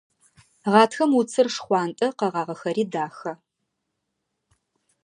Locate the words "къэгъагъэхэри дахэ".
2.17-3.33